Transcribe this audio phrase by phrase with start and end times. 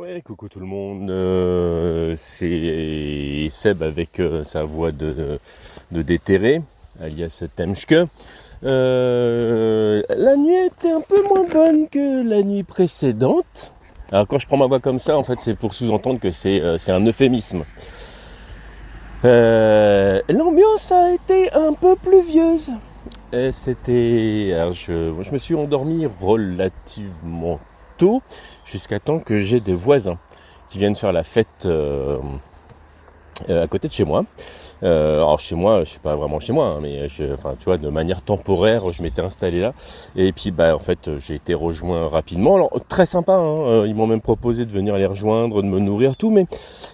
[0.00, 5.38] Ouais, coucou tout le monde, euh, c'est Seb avec euh, sa voix de,
[5.92, 6.62] déterré,
[7.02, 8.06] alias Temschke.
[8.64, 13.74] Euh, la nuit était un peu moins bonne que la nuit précédente.
[14.10, 16.62] Alors quand je prends ma voix comme ça, en fait c'est pour sous-entendre que c'est
[16.62, 17.66] un euphémisme.
[19.22, 22.70] L'ambiance a été un peu pluvieuse.
[23.52, 24.56] C'était...
[24.72, 27.60] Je, je me suis endormi relativement
[28.64, 30.18] jusqu'à temps que j'ai des voisins
[30.68, 32.18] qui viennent faire la fête euh,
[33.48, 34.24] euh, à côté de chez moi.
[34.82, 37.76] Euh, alors chez moi, je sais pas vraiment chez moi, hein, mais enfin tu vois,
[37.76, 39.74] de manière temporaire, je m'étais installé là.
[40.16, 42.54] Et puis bah en fait, j'ai été rejoint rapidement.
[42.54, 46.16] Alors très sympa, hein, ils m'ont même proposé de venir les rejoindre, de me nourrir,
[46.16, 46.46] tout, mais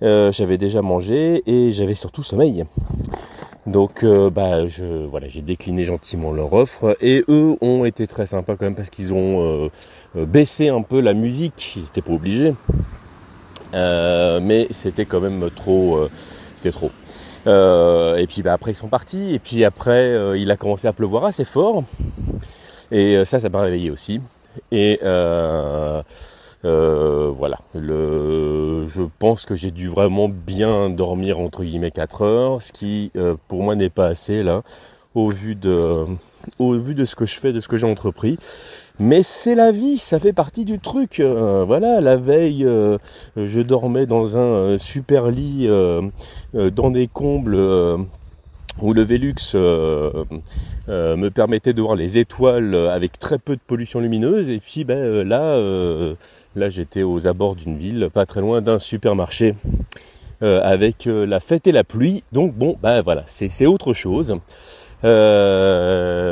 [0.00, 2.64] j'avais déjà mangé et j'avais surtout sommeil.
[3.66, 4.60] Donc euh, bah
[5.10, 8.88] voilà j'ai décliné gentiment leur offre et eux ont été très sympas quand même parce
[8.88, 9.68] qu'ils ont euh,
[10.16, 12.54] euh, baissé un peu la musique, ils n'étaient pas obligés.
[13.74, 16.08] mais c'était quand même trop
[16.56, 16.90] c'est trop.
[17.46, 21.26] et puis bah, après ils sont partis et puis après il a commencé à pleuvoir
[21.26, 21.84] assez fort
[22.90, 24.22] et ça ça m'a réveillé aussi
[24.72, 24.98] et
[26.62, 27.58] voilà.
[28.90, 33.36] Je pense que j'ai dû vraiment bien dormir entre guillemets 4 heures, ce qui euh,
[33.48, 34.62] pour moi n'est pas assez là,
[35.14, 36.06] au vu de,
[36.58, 38.38] ce que je fais, de ce que j'ai entrepris.
[38.98, 41.20] Mais c'est la vie, ça fait partie du truc.
[41.20, 42.68] Euh, voilà, la veille,
[43.36, 45.68] je dormais dans un super lit,
[46.52, 47.56] dans des combles
[48.80, 50.24] où le Velux euh,
[50.88, 54.50] euh, me permettait de voir les étoiles avec très peu de pollution lumineuse.
[54.50, 55.56] Et puis ben, euh, là,
[56.56, 59.54] là j'étais aux abords d'une ville, pas très loin d'un supermarché,
[60.42, 62.22] avec la fête et la pluie.
[62.32, 64.38] Donc bon, ben voilà, c'est autre chose.
[65.02, 66.28] Euh,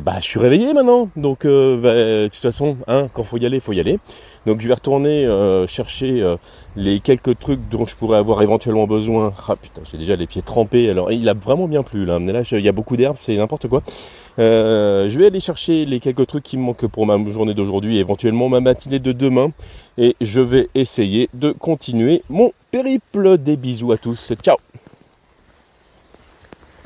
[0.00, 3.46] bah, je suis réveillé maintenant, donc euh, bah, de toute façon, hein, quand faut y
[3.46, 4.00] aller, faut y aller.
[4.46, 6.36] Donc je vais retourner euh, chercher
[6.74, 9.32] les quelques trucs dont je pourrais avoir éventuellement besoin.
[9.48, 10.90] Ah putain, j'ai déjà les pieds trempés.
[10.90, 12.18] Alors il a vraiment bien plu là.
[12.18, 13.82] Mais là, il y a beaucoup d'herbes, c'est n'importe quoi.
[14.38, 18.48] Je vais aller chercher les quelques trucs qui me manquent pour ma journée d'aujourd'hui, éventuellement
[18.48, 19.52] ma matinée de demain,
[19.98, 23.38] et je vais essayer de continuer mon périple.
[23.38, 24.32] Des bisous à tous.
[24.42, 24.56] Ciao